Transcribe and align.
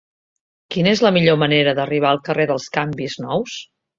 Quina 0.75 0.89
és 0.93 1.03
la 1.07 1.11
millor 1.17 1.37
manera 1.41 1.75
d'arribar 1.79 2.09
al 2.13 2.21
carrer 2.29 2.47
dels 2.53 2.67
Canvis 2.79 3.21
Nous? 3.27 3.61